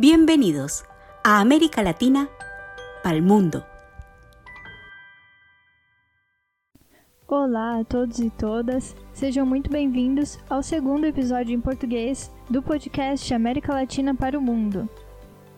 Bienvenidos 0.00 0.84
a 1.24 1.40
América 1.40 1.82
Latina 1.82 2.28
para 3.02 3.16
el 3.16 3.22
mundo. 3.22 3.64
Olá 7.26 7.80
a 7.80 7.84
todos 7.84 8.20
e 8.20 8.30
todas, 8.30 8.94
sejam 9.12 9.44
muito 9.44 9.68
bem-vindos 9.68 10.38
ao 10.48 10.62
segundo 10.62 11.04
episódio 11.04 11.52
em 11.52 11.60
português 11.60 12.30
do 12.48 12.62
podcast 12.62 13.34
América 13.34 13.74
Latina 13.74 14.14
para 14.14 14.38
o 14.38 14.40
Mundo. 14.40 14.88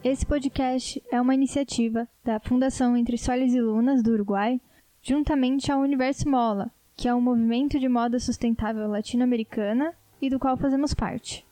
Esse 0.03 0.25
podcast 0.25 1.03
é 1.13 1.21
uma 1.21 1.35
iniciativa 1.35 2.09
da 2.25 2.41
Fundação 2.41 2.97
Entre 2.97 3.19
Soles 3.19 3.53
e 3.53 3.61
Lunas 3.61 4.03
do 4.03 4.13
Uruguai, 4.13 4.59
juntamente 5.03 5.71
ao 5.71 5.83
Universo 5.83 6.27
Mola, 6.27 6.71
que 6.97 7.07
é 7.07 7.15
um 7.15 7.21
movimento 7.21 7.79
de 7.79 7.91
moda 7.91 8.19
sustentável 8.19 8.89
latino-americana 8.89 9.93
e 10.19 10.31
do 10.31 10.39
qual 10.39 10.57
fazemos 10.57 10.95
parte. 10.95 11.45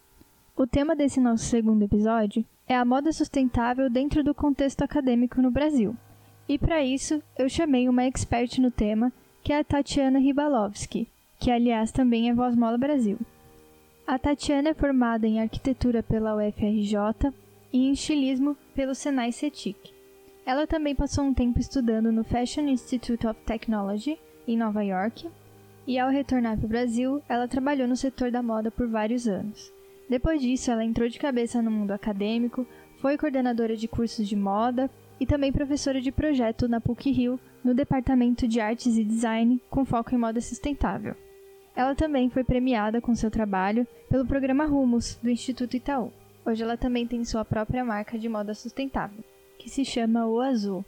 O 0.57 0.67
tema 0.67 0.97
desse 0.97 1.21
nosso 1.21 1.45
segundo 1.45 1.83
episódio 1.83 2.47
é 2.69 2.77
a 2.77 2.85
moda 2.85 3.11
sustentável 3.13 3.89
dentro 3.89 4.23
do 4.23 4.35
contexto 4.35 4.83
acadêmico 4.83 5.41
no 5.41 5.51
Brasil. 5.51 5.97
E 6.47 6.59
para 6.59 6.85
isso, 6.85 7.23
eu 7.39 7.49
chamei 7.49 7.89
uma 7.89 8.05
expert 8.05 8.59
no 8.59 8.71
tema, 8.71 9.11
que 9.43 9.53
é 9.53 9.59
a 9.59 9.65
Tatiana 9.65 10.19
Ribalovski, 10.19 11.09
que 11.41 11.51
aliás 11.51 11.91
também 11.91 12.29
é 12.29 12.35
Voz 12.35 12.55
Mola 12.55 12.77
Brasil. 12.77 13.19
A 14.07 14.19
Tatiana 14.19 14.71
é 14.71 14.75
formada 14.75 15.27
em 15.27 15.41
arquitetura 15.41 16.03
pela 16.03 16.37
UFRJ 16.37 17.33
e 17.73 17.87
em 17.87 17.93
estilismo 17.93 18.57
pelo 18.75 18.95
Senai 18.95 19.33
CETIC. 19.33 19.95
Ela 20.45 20.67
também 20.67 20.95
passou 20.95 21.25
um 21.25 21.35
tempo 21.35 21.59
estudando 21.59 22.13
no 22.13 22.25
Fashion 22.25 22.69
Institute 22.69 23.27
of 23.27 23.39
Technology, 23.45 24.19
em 24.47 24.57
Nova 24.57 24.83
York, 24.83 25.29
e 25.87 25.99
ao 25.99 26.11
retornar 26.11 26.57
para 26.57 26.67
o 26.67 26.69
Brasil, 26.69 27.23
ela 27.29 27.49
trabalhou 27.49 27.89
no 27.89 27.97
setor 27.97 28.31
da 28.31 28.43
moda 28.43 28.71
por 28.71 28.87
vários 28.89 29.27
anos. 29.27 29.73
Depois 30.09 30.41
disso, 30.41 30.71
ela 30.71 30.85
entrou 30.85 31.09
de 31.09 31.19
cabeça 31.19 31.61
no 31.61 31.71
mundo 31.71 31.91
acadêmico, 31.91 32.67
foi 33.01 33.19
coordenadora 33.19 33.77
de 33.77 33.87
cursos 33.87 34.27
de 34.27 34.35
moda 34.35 34.91
e 35.21 35.27
também 35.27 35.53
professora 35.53 36.01
de 36.01 36.11
projeto 36.11 36.69
na 36.69 36.81
PUC-Rio, 36.81 37.39
no 37.63 37.75
Departamento 37.75 38.47
de 38.47 38.61
Artes 38.61 38.97
e 38.97 39.05
Design, 39.05 39.61
com 39.69 39.85
foco 39.85 40.15
em 40.15 40.19
moda 40.19 40.41
sustentável. 40.41 41.15
Ela 41.77 41.95
também 41.95 42.31
foi 42.31 42.43
premiada 42.43 43.01
com 43.01 43.15
seu 43.15 43.31
trabalho 43.31 43.87
pelo 44.09 44.27
programa 44.27 44.65
Rumos, 44.65 45.19
do 45.23 45.31
Instituto 45.31 45.77
Itaú. 45.77 46.13
Hoje 46.45 46.63
ela 46.63 46.77
também 46.77 47.07
tem 47.07 47.25
sua 47.25 47.45
própria 47.45 47.85
marca 47.85 48.19
de 48.19 48.29
moda 48.29 48.55
sustentável, 48.55 49.23
que 49.59 49.69
se 49.69 49.85
chama 49.85 50.27
O 50.27 50.41
Azul. 50.41 50.85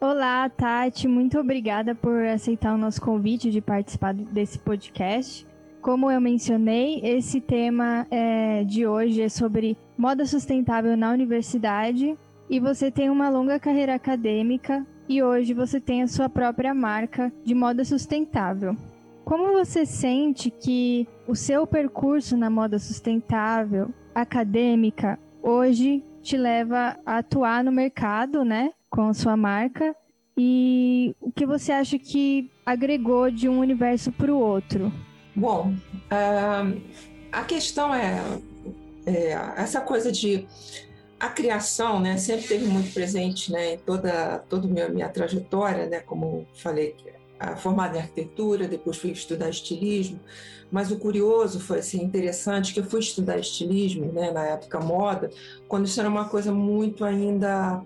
Olá, 0.00 0.48
Tati, 0.48 1.08
muito 1.08 1.38
obrigada 1.38 1.94
por 1.94 2.24
aceitar 2.24 2.74
o 2.74 2.78
nosso 2.78 3.00
convite 3.00 3.50
de 3.50 3.60
participar 3.60 4.12
desse 4.14 4.58
podcast. 4.58 5.46
Como 5.80 6.10
eu 6.10 6.20
mencionei, 6.20 7.00
esse 7.04 7.40
tema 7.40 8.06
é, 8.10 8.64
de 8.64 8.86
hoje 8.86 9.22
é 9.22 9.28
sobre 9.28 9.76
moda 9.96 10.26
sustentável 10.26 10.96
na 10.96 11.12
universidade 11.12 12.18
e 12.50 12.58
você 12.58 12.90
tem 12.90 13.08
uma 13.08 13.28
longa 13.28 13.60
carreira 13.60 13.94
acadêmica 13.94 14.84
e 15.08 15.22
hoje 15.22 15.54
você 15.54 15.80
tem 15.80 16.02
a 16.02 16.08
sua 16.08 16.28
própria 16.28 16.74
marca 16.74 17.32
de 17.44 17.54
moda 17.54 17.84
sustentável. 17.84 18.76
Como 19.24 19.52
você 19.52 19.86
sente 19.86 20.50
que 20.50 21.06
o 21.28 21.34
seu 21.36 21.66
percurso 21.66 22.36
na 22.36 22.50
moda 22.50 22.78
sustentável 22.78 23.90
acadêmica 24.14 25.18
hoje 25.40 26.02
te 26.20 26.36
leva 26.36 26.98
a 27.06 27.18
atuar 27.18 27.62
no 27.62 27.70
mercado, 27.70 28.44
né, 28.44 28.72
com 28.90 29.14
sua 29.14 29.36
marca? 29.36 29.94
E 30.36 31.14
o 31.20 31.30
que 31.30 31.46
você 31.46 31.72
acha 31.72 31.98
que 31.98 32.50
agregou 32.64 33.30
de 33.30 33.48
um 33.48 33.58
universo 33.58 34.10
para 34.10 34.32
o 34.32 34.38
outro? 34.38 34.92
Bom, 35.38 35.72
a 37.30 37.44
questão 37.44 37.94
é, 37.94 38.20
é, 39.06 39.32
essa 39.56 39.80
coisa 39.80 40.10
de 40.10 40.48
a 41.20 41.28
criação, 41.28 42.00
né, 42.00 42.16
sempre 42.16 42.48
teve 42.48 42.66
muito 42.66 42.92
presente, 42.92 43.52
né, 43.52 43.74
em 43.74 43.78
toda 43.78 44.38
toda 44.48 44.66
minha, 44.66 44.88
minha 44.88 45.08
trajetória, 45.08 45.86
né, 45.86 46.00
como 46.00 46.44
falei, 46.54 46.96
formada 47.58 47.96
em 47.98 48.00
arquitetura, 48.00 48.66
depois 48.66 48.96
fui 48.96 49.10
estudar 49.10 49.48
estilismo, 49.48 50.18
mas 50.72 50.90
o 50.90 50.98
curioso 50.98 51.60
foi 51.60 51.78
assim 51.78 52.02
interessante 52.02 52.74
que 52.74 52.80
eu 52.80 52.84
fui 52.84 52.98
estudar 52.98 53.38
estilismo, 53.38 54.12
né, 54.12 54.32
na 54.32 54.44
época 54.44 54.80
moda, 54.80 55.30
quando 55.68 55.86
isso 55.86 56.00
era 56.00 56.08
uma 56.08 56.28
coisa 56.28 56.52
muito 56.52 57.04
ainda 57.04 57.80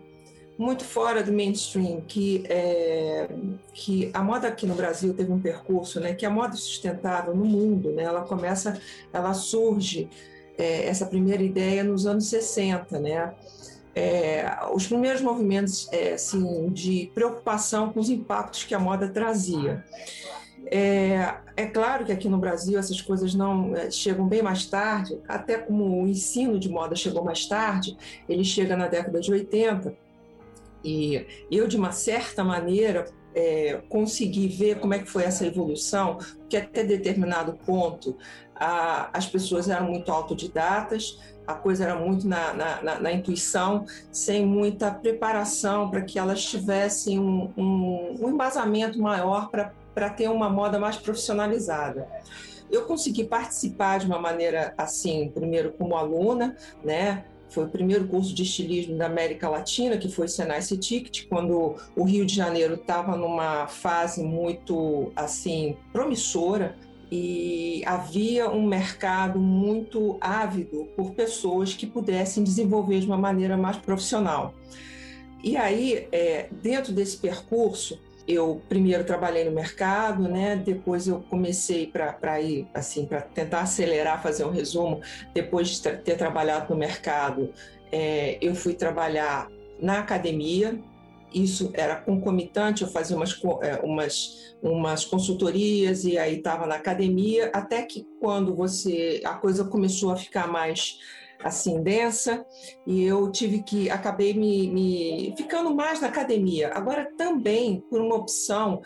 muito 0.59 0.85
fora 0.85 1.23
do 1.23 1.33
mainstream, 1.33 2.01
que, 2.03 2.45
é, 2.49 3.29
que 3.73 4.11
a 4.13 4.23
moda 4.23 4.49
aqui 4.49 4.67
no 4.67 4.75
Brasil 4.75 5.15
teve 5.15 5.33
um 5.33 5.41
percurso, 5.41 5.99
né, 6.01 6.15
que 6.15 6.27
a 6.27 6.31
moda 6.31 6.55
sustentável 6.55 7.35
no 7.35 7.45
mundo, 7.45 7.91
né, 7.93 8.05
ela 8.05 8.23
começa, 8.23 8.81
ela 9.13 9.33
surge, 9.35 10.09
é, 10.59 10.87
essa 10.87 11.07
primeira 11.07 11.43
ideia 11.43 11.83
nos 11.83 12.07
anos 12.07 12.27
60, 12.27 12.99
né, 13.01 13.35
é, 13.95 14.47
os 14.73 14.87
primeiros 14.87 15.21
movimentos 15.21 15.89
é, 15.93 16.15
assim, 16.15 16.71
de 16.71 17.11
preocupação 17.15 17.93
com 17.93 18.01
os 18.01 18.09
impactos 18.09 18.65
que 18.65 18.75
a 18.75 18.79
moda 18.79 19.09
trazia. 19.09 19.85
É, 20.67 21.35
é, 21.57 21.67
claro 21.67 22.05
que 22.05 22.13
aqui 22.13 22.29
no 22.29 22.39
Brasil 22.39 22.79
essas 22.79 23.01
coisas 23.01 23.35
não 23.35 23.77
é, 23.77 23.91
chegam 23.91 24.27
bem 24.27 24.41
mais 24.41 24.65
tarde, 24.65 25.21
até 25.29 25.59
como 25.59 26.03
o 26.03 26.09
ensino 26.09 26.59
de 26.59 26.69
moda 26.71 26.97
chegou 26.97 27.23
mais 27.23 27.47
tarde, 27.47 27.97
ele 28.29 28.45
chega 28.45 28.77
na 28.77 28.89
década 28.89 29.21
de 29.21 29.31
80, 29.31 29.95
e 30.85 31.27
eu, 31.51 31.67
de 31.67 31.77
uma 31.77 31.93
certa 31.93 32.43
maneira, 32.43 33.07
é, 33.35 33.81
consegui 33.89 34.49
ver 34.49 34.79
como 34.79 34.95
é 34.95 34.99
que 34.99 35.07
foi 35.07 35.25
essa 35.25 35.47
evolução, 35.47 36.19
que 36.49 36.57
até 36.57 36.85
determinado 36.85 37.55
ponto 37.65 38.17
a, 38.55 39.11
as 39.13 39.27
pessoas 39.27 39.69
eram 39.69 39.87
muito 39.87 40.13
autodidatas, 40.13 41.19
a 41.47 41.55
coisa 41.55 41.85
era 41.85 41.97
muito 41.97 42.29
na, 42.29 42.53
na, 42.53 42.83
na, 42.83 43.01
na 43.01 43.13
intuição, 43.13 43.85
sem 44.11 44.47
muita 44.47 44.91
preparação 44.91 45.91
para 45.91 46.03
que 46.03 46.19
elas 46.19 46.45
tivessem 46.45 47.19
um, 47.19 47.53
um, 47.57 48.17
um 48.21 48.29
embasamento 48.31 49.01
maior 49.01 49.51
para 49.51 50.11
ter 50.11 50.29
uma 50.29 50.49
moda 50.49 50.79
mais 50.79 50.97
profissionalizada. 50.97 52.07
Eu 52.71 52.87
consegui 52.87 53.25
participar 53.25 53.99
de 53.99 54.07
uma 54.07 54.19
maneira 54.19 54.73
assim, 54.79 55.31
primeiro 55.35 55.73
como 55.73 55.97
aluna, 55.97 56.57
né? 56.83 57.25
Foi 57.53 57.65
o 57.65 57.69
primeiro 57.69 58.09
curso 58.09 58.35
de 58.35 58.43
estilismo 58.43 58.97
da 58.97 59.07
América 59.07 59.47
Latina, 59.47 59.99
que 59.99 60.09
foi 60.09 60.25
o 60.25 60.29
Senai 60.29 60.63
Ticket, 60.63 61.27
quando 61.29 61.77
o 61.95 62.03
Rio 62.03 62.25
de 62.25 62.35
Janeiro 62.35 62.75
estava 62.75 63.15
numa 63.15 63.67
fase 63.67 64.23
muito 64.23 65.13
assim 65.15 65.77
promissora 65.93 66.75
e 67.11 67.83
havia 67.85 68.49
um 68.49 68.67
mercado 68.67 69.39
muito 69.39 70.17
ávido 70.19 70.89
por 70.97 71.11
pessoas 71.11 71.75
que 71.75 71.87
pudessem 71.87 72.43
desenvolver 72.43 73.01
de 73.01 73.07
uma 73.07 73.19
maneira 73.19 73.55
mais 73.55 73.77
profissional. 73.77 74.55
E 75.45 75.55
aí, 75.55 76.09
é, 76.11 76.49
dentro 76.63 76.91
desse 76.91 77.19
percurso, 77.19 77.99
eu 78.27 78.63
primeiro 78.69 79.05
trabalhei 79.05 79.45
no 79.45 79.51
mercado, 79.51 80.23
né? 80.29 80.57
Depois 80.57 81.09
eu 81.09 81.25
comecei 81.29 81.87
para 81.87 82.41
ir 82.41 82.67
assim 82.73 83.05
para 83.05 83.21
tentar 83.21 83.61
acelerar, 83.61 84.23
fazer 84.23 84.45
um 84.45 84.51
resumo. 84.51 85.01
Depois 85.35 85.69
de 85.69 85.81
ter 85.81 86.17
trabalhado 86.17 86.73
no 86.73 86.79
mercado, 86.79 87.53
é, 87.91 88.39
eu 88.41 88.55
fui 88.55 88.75
trabalhar 88.75 89.49
na 89.81 89.99
academia. 89.99 90.79
Isso 91.35 91.71
era 91.73 91.97
concomitante, 91.97 92.83
eu 92.83 92.89
fazia 92.89 93.17
umas, 93.17 93.41
é, 93.63 93.77
umas, 93.83 94.55
umas 94.63 95.05
consultorias 95.05 96.05
e 96.05 96.19
aí 96.19 96.37
estava 96.37 96.67
na 96.67 96.75
academia, 96.75 97.51
até 97.55 97.83
que 97.83 98.07
quando 98.21 98.55
você 98.55 99.23
a 99.25 99.33
coisa 99.33 99.65
começou 99.65 100.13
a 100.13 100.17
ficar 100.17 100.47
mais 100.47 100.99
assim 101.43 101.83
densa 101.83 102.45
e 102.87 103.03
eu 103.03 103.31
tive 103.31 103.63
que 103.63 103.91
acabei 103.91 104.35
me, 104.35 104.69
me 104.69 105.35
ficando 105.37 105.75
mais 105.75 106.01
na 106.01 106.09
academia. 106.09 106.71
Agora 106.75 107.11
também 107.17 107.81
por 107.91 108.01
uma 108.01 108.17
opção 108.17 108.83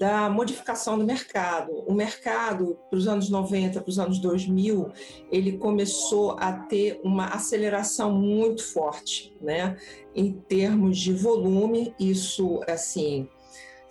da 0.00 0.30
modificação 0.30 0.98
do 0.98 1.04
mercado. 1.04 1.72
O 1.86 1.92
mercado, 1.92 2.78
para 2.88 2.98
os 2.98 3.06
anos 3.06 3.28
90, 3.28 3.82
para 3.82 3.90
os 3.90 3.98
anos 3.98 4.18
2000, 4.18 4.90
ele 5.30 5.58
começou 5.58 6.36
a 6.40 6.54
ter 6.54 6.98
uma 7.04 7.26
aceleração 7.26 8.10
muito 8.10 8.64
forte, 8.64 9.36
né? 9.42 9.76
Em 10.14 10.32
termos 10.32 10.96
de 10.96 11.12
volume, 11.12 11.94
isso, 12.00 12.62
assim, 12.66 13.28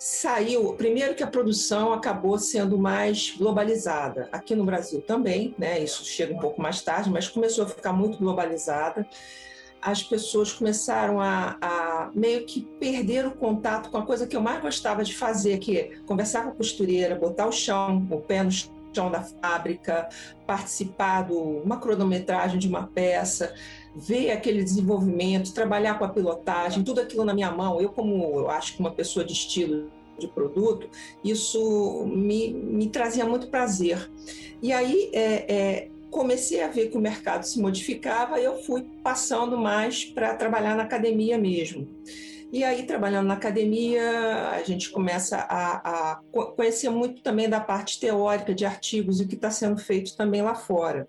saiu, 0.00 0.72
primeiro 0.72 1.14
que 1.14 1.22
a 1.22 1.26
produção 1.26 1.92
acabou 1.92 2.38
sendo 2.38 2.78
mais 2.78 3.34
globalizada, 3.36 4.30
aqui 4.32 4.54
no 4.54 4.64
Brasil 4.64 5.02
também, 5.02 5.54
né? 5.58 5.78
Isso 5.78 6.06
chega 6.06 6.32
um 6.32 6.38
pouco 6.38 6.60
mais 6.62 6.80
tarde, 6.80 7.10
mas 7.10 7.28
começou 7.28 7.64
a 7.64 7.68
ficar 7.68 7.92
muito 7.92 8.16
globalizada. 8.16 9.06
As 9.82 10.02
pessoas 10.02 10.54
começaram 10.54 11.20
a, 11.20 11.58
a 11.60 12.10
meio 12.14 12.46
que 12.46 12.62
perder 12.80 13.26
o 13.26 13.32
contato 13.32 13.90
com 13.90 13.98
a 13.98 14.06
coisa 14.06 14.26
que 14.26 14.34
eu 14.34 14.40
mais 14.40 14.62
gostava 14.62 15.04
de 15.04 15.14
fazer, 15.14 15.58
que 15.58 15.76
é 15.76 15.90
conversar 16.06 16.44
com 16.44 16.50
a 16.50 16.54
costureira, 16.54 17.14
botar 17.14 17.46
o 17.46 17.52
chão, 17.52 18.06
o 18.10 18.20
pé 18.22 18.42
no 18.42 18.50
chão 18.50 19.10
da 19.10 19.20
fábrica, 19.20 20.08
participar 20.46 21.26
de 21.26 21.32
uma 21.34 21.78
cronometragem 21.78 22.58
de 22.58 22.68
uma 22.68 22.86
peça, 22.86 23.54
ver 23.94 24.30
aquele 24.30 24.62
desenvolvimento, 24.62 25.52
trabalhar 25.52 25.98
com 25.98 26.04
a 26.04 26.08
pilotagem, 26.08 26.84
tudo 26.84 27.00
aquilo 27.00 27.24
na 27.24 27.34
minha 27.34 27.50
mão. 27.50 27.80
Eu, 27.80 27.90
como 27.90 28.40
eu 28.40 28.50
acho 28.50 28.74
que 28.74 28.80
uma 28.80 28.92
pessoa 28.92 29.24
de 29.24 29.32
estilo 29.32 29.90
de 30.18 30.28
produto, 30.28 30.88
isso 31.24 32.04
me, 32.06 32.52
me 32.52 32.88
trazia 32.88 33.24
muito 33.24 33.48
prazer. 33.48 34.10
E 34.62 34.72
aí, 34.72 35.10
é, 35.12 35.54
é, 35.54 35.88
comecei 36.10 36.62
a 36.62 36.68
ver 36.68 36.90
que 36.90 36.96
o 36.96 37.00
mercado 37.00 37.44
se 37.44 37.60
modificava, 37.60 38.38
eu 38.38 38.62
fui 38.62 38.82
passando 39.02 39.56
mais 39.56 40.04
para 40.04 40.34
trabalhar 40.34 40.76
na 40.76 40.82
academia 40.82 41.38
mesmo. 41.38 41.88
E 42.52 42.64
aí, 42.64 42.82
trabalhando 42.82 43.28
na 43.28 43.34
academia, 43.34 44.50
a 44.50 44.62
gente 44.64 44.90
começa 44.90 45.36
a, 45.38 46.12
a 46.12 46.20
conhecer 46.56 46.90
muito 46.90 47.22
também 47.22 47.48
da 47.48 47.60
parte 47.60 48.00
teórica 48.00 48.52
de 48.52 48.64
artigos 48.64 49.20
e 49.20 49.24
o 49.24 49.28
que 49.28 49.36
está 49.36 49.50
sendo 49.50 49.78
feito 49.78 50.16
também 50.16 50.42
lá 50.42 50.54
fora. 50.54 51.08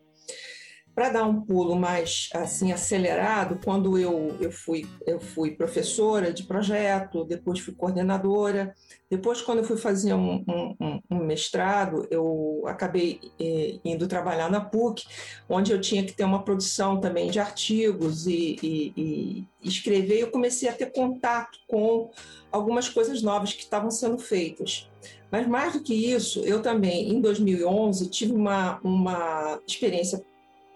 Para 0.94 1.10
dar 1.10 1.24
um 1.24 1.42
pulo 1.42 1.76
mais 1.76 2.30
assim 2.34 2.72
acelerado, 2.72 3.60
quando 3.64 3.98
eu, 3.98 4.36
eu, 4.42 4.52
fui, 4.52 4.86
eu 5.08 5.20
fui 5.20 5.52
professora 5.52 6.34
de 6.34 6.44
projeto, 6.44 7.24
depois 7.24 7.60
fui 7.60 7.74
coordenadora, 7.74 8.74
depois 9.10 9.42
quando 9.42 9.60
eu 9.60 9.64
fui 9.64 9.78
fazer 9.78 10.14
um, 10.14 10.44
um, 10.48 11.00
um 11.10 11.26
mestrado, 11.26 12.06
eu 12.12 12.64
acabei 12.66 13.20
eh, 13.40 13.80
indo 13.86 14.08
trabalhar 14.08 14.50
na 14.50 14.60
PUC, 14.60 15.06
onde 15.50 15.72
eu 15.72 15.80
tinha 15.80 16.04
que 16.04 16.14
ter 16.14 16.26
uma 16.26 16.44
produção 16.44 17.00
também 17.00 17.32
de 17.32 17.40
artigos 17.40 18.28
e, 18.28 18.58
e, 18.62 18.94
e 18.98 19.48
escrever. 19.64 20.20
Eu 20.20 20.32
comecei 20.32 20.68
a 20.68 20.74
ter 20.74 20.92
contato 20.92 21.58
com 21.68 22.12
algumas 22.52 22.90
coisas 22.90 23.22
novas 23.22 23.54
que 23.54 23.64
estavam 23.64 23.90
sendo 23.90 24.18
feitas. 24.18 24.90
Mas 25.32 25.48
mais 25.48 25.74
do 25.74 25.82
que 25.82 25.94
isso, 25.94 26.42
eu 26.42 26.62
também, 26.62 27.10
em 27.10 27.22
2011, 27.22 28.10
tive 28.10 28.34
uma, 28.34 28.80
uma 28.84 29.60
experiência 29.66 30.22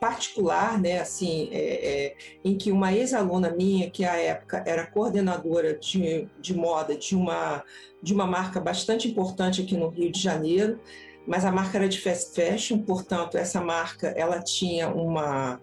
particular, 0.05 0.79
né, 0.79 0.99
assim, 0.99 1.49
é, 1.51 1.57
é, 1.57 2.15
em 2.43 2.55
que 2.55 2.71
uma 2.71 2.93
ex-aluna 2.93 3.49
minha, 3.49 3.89
que 3.89 4.05
à 4.05 4.15
época 4.15 4.63
era 4.63 4.85
coordenadora 4.85 5.75
de, 5.79 6.29
de 6.39 6.53
moda 6.53 6.95
de 6.95 7.15
uma, 7.15 7.63
de 8.03 8.13
uma 8.13 8.27
marca 8.27 8.59
bastante 8.59 9.07
importante 9.07 9.63
aqui 9.63 9.75
no 9.75 9.89
Rio 9.89 10.11
de 10.11 10.21
Janeiro, 10.21 10.79
mas 11.25 11.43
a 11.43 11.51
marca 11.51 11.79
era 11.79 11.89
de 11.89 11.99
fast 11.99 12.35
fashion, 12.35 12.83
portanto, 12.83 13.35
essa 13.35 13.59
marca 13.59 14.09
ela 14.09 14.39
tinha 14.43 14.89
uma, 14.89 15.59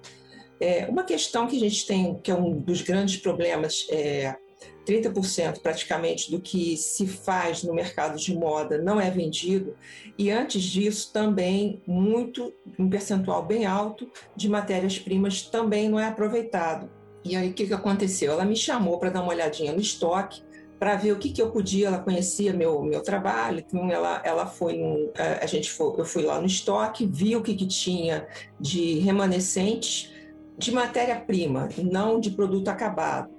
é, 0.58 0.86
uma 0.86 1.04
questão 1.04 1.46
que 1.46 1.56
a 1.56 1.60
gente 1.60 1.86
tem, 1.86 2.18
que 2.18 2.28
é 2.28 2.34
um 2.34 2.58
dos 2.58 2.82
grandes 2.82 3.18
problemas 3.18 3.86
é, 3.90 4.34
30% 4.86 5.60
praticamente 5.60 6.30
do 6.30 6.40
que 6.40 6.76
se 6.76 7.06
faz 7.06 7.62
no 7.62 7.72
mercado 7.72 8.18
de 8.18 8.34
moda 8.34 8.78
não 8.78 9.00
é 9.00 9.10
vendido, 9.10 9.76
e 10.18 10.30
antes 10.30 10.62
disso 10.62 11.10
também 11.12 11.80
muito, 11.86 12.52
um 12.78 12.88
percentual 12.88 13.44
bem 13.44 13.64
alto 13.66 14.10
de 14.34 14.48
matérias-primas 14.48 15.42
também 15.42 15.88
não 15.88 15.98
é 15.98 16.06
aproveitado. 16.06 16.90
E 17.24 17.36
aí 17.36 17.50
o 17.50 17.52
que, 17.52 17.66
que 17.66 17.74
aconteceu? 17.74 18.32
Ela 18.32 18.44
me 18.44 18.56
chamou 18.56 18.98
para 18.98 19.10
dar 19.10 19.22
uma 19.22 19.30
olhadinha 19.30 19.72
no 19.72 19.80
estoque, 19.80 20.42
para 20.82 20.96
ver 20.96 21.12
o 21.12 21.16
que, 21.16 21.30
que 21.30 21.40
eu 21.40 21.48
podia, 21.52 21.86
ela 21.86 22.00
conhecia 22.00 22.52
meu, 22.52 22.82
meu 22.82 23.02
trabalho, 23.04 23.60
então 23.60 23.88
ela, 23.88 24.20
ela 24.24 24.46
foi, 24.46 24.76
no, 24.76 25.12
a 25.40 25.46
gente 25.46 25.70
foi, 25.70 25.94
eu 25.96 26.04
fui 26.04 26.24
lá 26.24 26.40
no 26.40 26.46
estoque, 26.46 27.06
vi 27.06 27.36
o 27.36 27.42
que, 27.42 27.54
que 27.54 27.68
tinha 27.68 28.26
de 28.58 28.98
remanescentes 28.98 30.12
de 30.58 30.72
matéria-prima, 30.72 31.68
não 31.84 32.18
de 32.18 32.30
produto 32.30 32.66
acabado. 32.66 33.31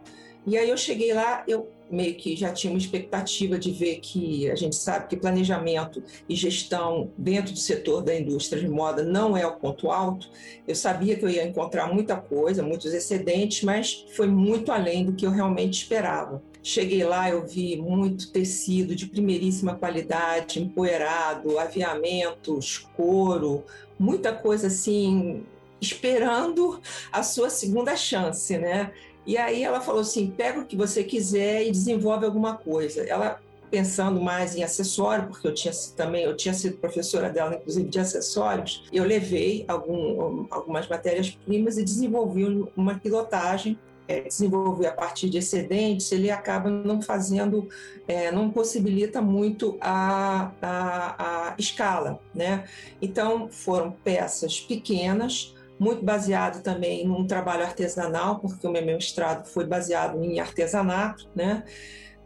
E 0.45 0.57
aí 0.57 0.69
eu 0.69 0.77
cheguei 0.77 1.13
lá, 1.13 1.43
eu 1.47 1.69
meio 1.89 2.15
que 2.15 2.35
já 2.35 2.51
tinha 2.51 2.71
uma 2.71 2.79
expectativa 2.79 3.57
de 3.57 3.71
ver 3.71 3.99
que 3.99 4.49
a 4.49 4.55
gente 4.55 4.75
sabe 4.75 5.07
que 5.07 5.15
planejamento 5.15 6.03
e 6.27 6.35
gestão 6.35 7.11
dentro 7.17 7.53
do 7.53 7.59
setor 7.59 8.01
da 8.01 8.15
indústria 8.17 8.61
de 8.61 8.67
moda 8.67 9.03
não 9.03 9.37
é 9.37 9.45
o 9.45 9.55
ponto 9.55 9.91
alto. 9.91 10.27
Eu 10.67 10.75
sabia 10.75 11.15
que 11.15 11.23
eu 11.23 11.29
ia 11.29 11.45
encontrar 11.45 11.93
muita 11.93 12.17
coisa, 12.17 12.63
muitos 12.63 12.93
excedentes, 12.93 13.63
mas 13.63 14.05
foi 14.15 14.27
muito 14.27 14.71
além 14.71 15.05
do 15.05 15.13
que 15.13 15.25
eu 15.25 15.31
realmente 15.31 15.83
esperava. 15.83 16.41
Cheguei 16.63 17.03
lá, 17.03 17.29
eu 17.29 17.45
vi 17.45 17.77
muito 17.77 18.31
tecido 18.31 18.95
de 18.95 19.05
primeiríssima 19.05 19.75
qualidade, 19.75 20.61
empoeirado, 20.61 21.59
aviamentos, 21.59 22.77
couro, 22.95 23.65
muita 23.99 24.33
coisa 24.33 24.67
assim, 24.67 25.43
esperando 25.81 26.81
a 27.11 27.21
sua 27.21 27.49
segunda 27.49 27.95
chance, 27.95 28.57
né? 28.57 28.91
E 29.25 29.37
aí 29.37 29.63
ela 29.63 29.81
falou 29.81 30.01
assim: 30.01 30.29
pega 30.29 30.59
o 30.59 30.65
que 30.65 30.75
você 30.75 31.03
quiser 31.03 31.65
e 31.65 31.71
desenvolve 31.71 32.25
alguma 32.25 32.55
coisa. 32.57 33.03
Ela 33.03 33.39
pensando 33.73 34.21
mais 34.21 34.55
em 34.55 34.63
acessório, 34.63 35.29
porque 35.29 35.47
eu 35.47 35.53
tinha 35.53 35.73
também 35.97 36.23
eu 36.25 36.37
tinha 36.37 36.53
sido 36.53 36.77
professora 36.77 37.27
dela, 37.31 37.55
inclusive 37.55 37.89
de 37.89 37.99
acessórios. 37.99 38.83
Eu 38.93 39.03
levei 39.03 39.65
algum, 39.67 40.45
algumas 40.51 40.87
matérias-primas 40.87 41.79
e 41.79 41.83
desenvolvi 41.83 42.45
uma 42.77 42.99
pilotagem. 42.99 43.77
É, 44.05 44.19
desenvolver 44.19 44.87
a 44.87 44.91
partir 44.91 45.29
de 45.29 45.37
excedentes, 45.37 46.11
ele 46.11 46.29
acaba 46.29 46.69
não 46.69 47.01
fazendo, 47.01 47.69
é, 48.05 48.33
não 48.33 48.49
possibilita 48.51 49.21
muito 49.21 49.77
a, 49.79 50.51
a, 50.61 51.51
a 51.51 51.55
escala, 51.57 52.19
né? 52.35 52.65
Então 53.01 53.47
foram 53.49 53.91
peças 54.03 54.59
pequenas, 54.59 55.55
muito 55.83 56.03
baseado 56.03 56.63
também 56.63 57.05
num 57.05 57.27
trabalho 57.27 57.63
artesanal, 57.63 58.39
porque 58.39 58.65
o 58.65 58.71
meu 58.71 58.85
mestrado 58.85 59.45
foi 59.45 59.65
baseado 59.65 60.23
em 60.23 60.39
artesanato, 60.39 61.29
né? 61.35 61.63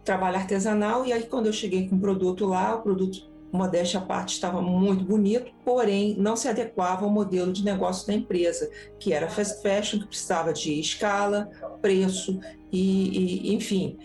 Trabalho 0.04 0.38
artesanal, 0.38 1.06
e 1.06 1.12
aí 1.12 1.24
quando 1.24 1.48
eu 1.48 1.54
cheguei 1.54 1.90
com 1.90 1.96
o 1.96 2.00
produto 2.00 2.46
lá, 2.46 2.76
o 2.76 2.82
produto, 2.82 3.30
modéstia 3.52 4.00
à 4.00 4.04
parte, 4.04 4.34
estava 4.34 4.62
muito 4.62 5.04
bonito, 5.04 5.52
porém 5.66 6.16
não 6.18 6.36
se 6.36 6.48
adequava 6.48 7.06
ao 7.06 7.12
modelo 7.12 7.52
de 7.52 7.64
negócio 7.64 8.06
da 8.06 8.14
empresa, 8.14 8.70
que 9.00 9.12
era 9.12 9.28
fast 9.28 9.62
fashion, 9.62 10.00
que 10.00 10.08
precisava 10.08 10.54
de 10.54 10.80
escala, 10.80 11.50
preço 11.82 12.40
e, 12.72 13.48
e 13.50 13.56
enfim. 13.56 13.98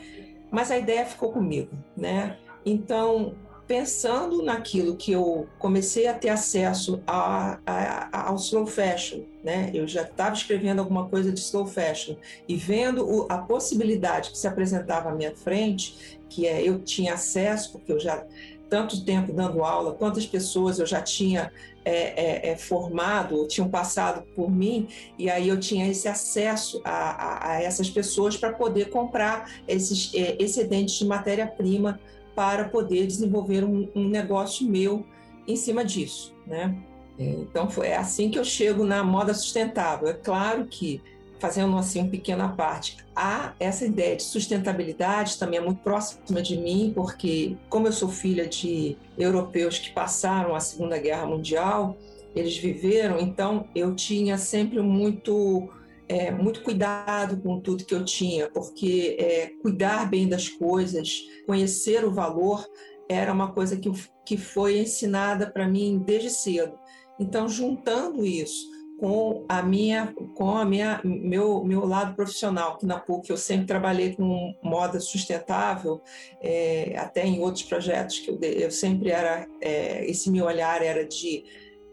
Mas 0.50 0.70
a 0.70 0.78
ideia 0.78 1.04
ficou 1.04 1.32
comigo, 1.32 1.76
né? 1.96 2.38
Então, 2.64 3.34
pensando 3.72 4.42
naquilo 4.42 4.96
que 4.96 5.12
eu 5.12 5.48
comecei 5.58 6.06
a 6.06 6.12
ter 6.12 6.28
acesso 6.28 7.02
a, 7.06 7.58
a, 7.64 8.28
ao 8.28 8.36
slow 8.36 8.66
fashion, 8.66 9.22
né? 9.42 9.70
Eu 9.72 9.88
já 9.88 10.02
estava 10.02 10.34
escrevendo 10.34 10.80
alguma 10.80 11.08
coisa 11.08 11.32
de 11.32 11.40
slow 11.40 11.66
fashion 11.66 12.16
e 12.46 12.54
vendo 12.54 13.02
o, 13.02 13.26
a 13.32 13.38
possibilidade 13.38 14.30
que 14.30 14.36
se 14.36 14.46
apresentava 14.46 15.08
à 15.08 15.14
minha 15.14 15.34
frente, 15.34 16.20
que 16.28 16.46
é 16.46 16.60
eu 16.62 16.80
tinha 16.80 17.14
acesso, 17.14 17.72
porque 17.72 17.90
eu 17.90 17.98
já 17.98 18.26
tanto 18.68 19.06
tempo 19.06 19.32
dando 19.32 19.64
aula, 19.64 19.94
quantas 19.94 20.26
pessoas 20.26 20.78
eu 20.78 20.84
já 20.84 21.00
tinha 21.00 21.50
é, 21.82 22.48
é, 22.48 22.50
é, 22.50 22.56
formado, 22.58 23.48
tinham 23.48 23.70
passado 23.70 24.22
por 24.34 24.50
mim, 24.50 24.86
e 25.18 25.30
aí 25.30 25.48
eu 25.48 25.58
tinha 25.58 25.88
esse 25.88 26.08
acesso 26.08 26.82
a, 26.84 26.90
a, 26.90 27.52
a 27.52 27.62
essas 27.62 27.88
pessoas 27.88 28.36
para 28.36 28.52
poder 28.52 28.90
comprar 28.90 29.50
esses 29.66 30.12
é, 30.14 30.36
excedentes 30.38 30.96
de 30.96 31.06
matéria-prima 31.06 31.98
para 32.34 32.68
poder 32.68 33.06
desenvolver 33.06 33.64
um, 33.64 33.88
um 33.94 34.08
negócio 34.08 34.66
meu 34.66 35.04
em 35.46 35.56
cima 35.56 35.84
disso, 35.84 36.34
né? 36.46 36.76
É, 37.18 37.24
então 37.24 37.68
é 37.82 37.96
assim 37.96 38.30
que 38.30 38.38
eu 38.38 38.44
chego 38.44 38.84
na 38.84 39.02
moda 39.04 39.34
sustentável. 39.34 40.08
É 40.08 40.14
claro 40.14 40.66
que 40.66 41.00
fazendo 41.38 41.76
assim 41.76 42.00
uma 42.00 42.08
pequena 42.08 42.48
parte, 42.50 42.98
há 43.16 43.52
essa 43.58 43.84
ideia 43.84 44.14
de 44.14 44.22
sustentabilidade 44.22 45.36
também 45.38 45.58
é 45.58 45.62
muito 45.62 45.80
próxima 45.82 46.40
de 46.40 46.56
mim, 46.56 46.92
porque 46.94 47.56
como 47.68 47.88
eu 47.88 47.92
sou 47.92 48.08
filha 48.08 48.46
de 48.46 48.96
europeus 49.18 49.76
que 49.76 49.90
passaram 49.90 50.54
a 50.54 50.60
Segunda 50.60 50.96
Guerra 50.98 51.26
Mundial, 51.26 51.96
eles 52.34 52.56
viveram, 52.56 53.18
então 53.18 53.66
eu 53.74 53.92
tinha 53.94 54.38
sempre 54.38 54.80
muito 54.80 55.68
é, 56.12 56.30
muito 56.30 56.62
cuidado 56.62 57.40
com 57.40 57.58
tudo 57.58 57.86
que 57.86 57.94
eu 57.94 58.04
tinha, 58.04 58.50
porque 58.50 59.16
é, 59.18 59.46
cuidar 59.62 60.10
bem 60.10 60.28
das 60.28 60.46
coisas, 60.46 61.22
conhecer 61.46 62.04
o 62.04 62.12
valor, 62.12 62.66
era 63.08 63.32
uma 63.32 63.50
coisa 63.52 63.78
que, 63.78 63.90
que 64.22 64.36
foi 64.36 64.78
ensinada 64.78 65.50
para 65.50 65.66
mim 65.66 66.02
desde 66.04 66.28
cedo. 66.28 66.78
Então, 67.18 67.48
juntando 67.48 68.26
isso 68.26 68.70
com 69.00 69.46
a 69.48 69.62
minha, 69.62 70.14
com 70.34 70.50
a 70.50 70.66
minha, 70.66 71.00
meu, 71.02 71.64
meu 71.64 71.86
lado 71.86 72.14
profissional, 72.14 72.76
que 72.76 72.84
na 72.84 73.00
PUC 73.00 73.30
eu 73.30 73.38
sempre 73.38 73.66
trabalhei 73.66 74.14
com 74.14 74.54
moda 74.62 75.00
sustentável, 75.00 76.02
é, 76.42 76.94
até 76.98 77.26
em 77.26 77.40
outros 77.40 77.64
projetos 77.64 78.18
que 78.18 78.30
eu, 78.30 78.38
eu 78.38 78.70
sempre 78.70 79.10
era, 79.10 79.46
é, 79.62 80.04
esse 80.04 80.30
meu 80.30 80.44
olhar 80.44 80.82
era 80.82 81.06
de 81.06 81.42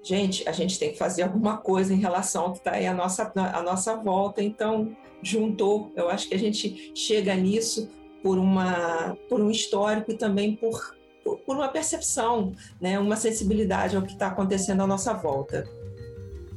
gente, 0.09 0.49
a 0.49 0.51
gente 0.51 0.79
tem 0.79 0.91
que 0.91 0.97
fazer 0.97 1.21
alguma 1.21 1.57
coisa 1.57 1.93
em 1.93 1.99
relação 1.99 2.45
ao 2.45 2.51
que 2.53 2.57
está 2.57 2.71
aí 2.71 2.87
à 2.87 2.93
nossa, 2.93 3.31
à 3.35 3.61
nossa 3.61 3.95
volta. 3.95 4.41
Então, 4.41 4.95
juntou. 5.21 5.91
Eu 5.95 6.09
acho 6.09 6.27
que 6.27 6.33
a 6.33 6.39
gente 6.39 6.91
chega 6.95 7.35
nisso 7.35 7.87
por, 8.23 8.39
uma, 8.39 9.15
por 9.29 9.39
um 9.39 9.51
histórico 9.51 10.11
e 10.11 10.15
também 10.15 10.55
por, 10.55 10.95
por, 11.23 11.37
por 11.39 11.55
uma 11.55 11.67
percepção, 11.67 12.53
né? 12.81 12.97
uma 12.97 13.15
sensibilidade 13.15 13.95
ao 13.95 14.01
que 14.01 14.13
está 14.13 14.27
acontecendo 14.27 14.81
à 14.81 14.87
nossa 14.87 15.13
volta. 15.13 15.69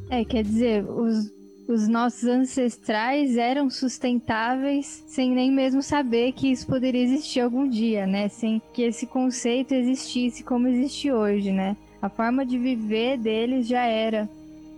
É, 0.08 0.24
quer 0.24 0.44
dizer, 0.44 0.88
os, 0.88 1.30
os 1.68 1.86
nossos 1.86 2.24
ancestrais 2.24 3.36
eram 3.36 3.68
sustentáveis 3.68 5.04
sem 5.06 5.30
nem 5.30 5.52
mesmo 5.52 5.82
saber 5.82 6.32
que 6.32 6.50
isso 6.50 6.66
poderia 6.66 7.02
existir 7.02 7.40
algum 7.40 7.68
dia, 7.68 8.06
né? 8.06 8.28
Sem 8.28 8.62
que 8.72 8.82
esse 8.82 9.06
conceito 9.06 9.74
existisse 9.74 10.42
como 10.42 10.68
existe 10.68 11.12
hoje, 11.12 11.52
né? 11.52 11.76
A 12.02 12.08
forma 12.08 12.44
de 12.44 12.58
viver 12.58 13.16
deles 13.16 13.64
já 13.64 13.84
era 13.84 14.28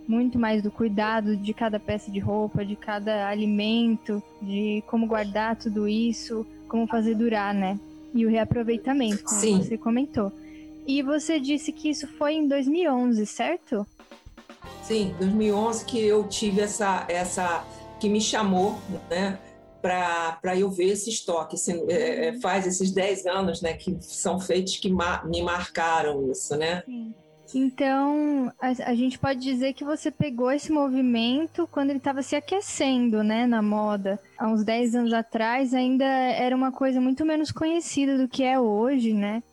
muito 0.07 0.37
mais 0.37 0.61
do 0.61 0.69
cuidado 0.69 1.35
de 1.35 1.55
cada 1.55 1.79
peça 1.79 2.11
de 2.11 2.19
roupa, 2.19 2.63
de 2.63 2.75
cada 2.75 3.27
alimento, 3.27 4.21
de 4.39 4.83
como 4.85 5.07
guardar 5.07 5.55
tudo 5.55 5.87
isso, 5.87 6.45
como 6.67 6.85
fazer 6.85 7.15
durar, 7.15 7.51
né? 7.51 7.79
E 8.13 8.27
o 8.27 8.29
reaproveitamento, 8.29 9.23
como 9.23 9.41
Sim. 9.41 9.57
você 9.57 9.75
comentou. 9.75 10.31
E 10.85 11.01
você 11.01 11.39
disse 11.39 11.71
que 11.71 11.89
isso 11.89 12.07
foi 12.07 12.33
em 12.35 12.47
2011, 12.47 13.25
certo? 13.25 13.87
Sim, 14.83 15.15
2011 15.17 15.83
que 15.83 15.99
eu 15.99 16.27
tive 16.27 16.61
essa, 16.61 17.05
essa 17.09 17.65
que 17.99 18.07
me 18.07 18.21
chamou, 18.21 18.77
né? 19.09 19.39
Para 19.85 20.57
eu 20.57 20.69
ver 20.71 20.93
esse 20.93 21.11
estoque. 21.11 21.55
Esse, 21.55 21.71
é, 21.87 22.27
é 22.27 22.39
faz 22.39 22.65
esses 22.65 22.91
10 22.91 23.27
anos 23.27 23.61
né, 23.61 23.73
que 23.73 23.95
são 24.01 24.39
feitos 24.39 24.77
que 24.77 24.89
ma 24.89 25.23
me 25.23 25.43
marcaram 25.43 26.31
isso, 26.31 26.55
né? 26.55 26.81
Sim. 26.85 27.13
Então, 27.53 28.51
a, 28.59 28.69
a, 28.89 28.95
gente 28.95 29.19
pode 29.19 29.39
dizer 29.39 29.73
que 29.73 29.85
você 29.85 30.09
pegou 30.09 30.51
esse 30.51 30.71
movimento 30.71 31.69
quando 31.71 31.91
ele 31.91 31.99
estava 31.99 32.23
se 32.23 32.35
aquecendo, 32.35 33.23
né, 33.23 33.45
na 33.45 33.61
moda. 33.61 34.19
Há 34.35 34.47
uns 34.47 34.63
10 34.63 34.95
anos 34.95 35.13
atrás 35.13 35.71
ainda 35.71 36.05
era 36.05 36.55
uma 36.55 36.71
coisa 36.71 36.99
muito 36.99 37.23
menos 37.23 37.51
conhecida 37.51 38.17
do 38.17 38.27
que 38.27 38.43
é 38.43 38.59
hoje, 38.59 39.13
né? 39.13 39.43